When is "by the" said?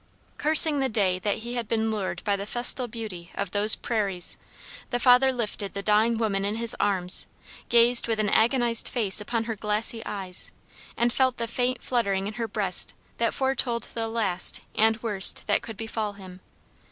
2.23-2.47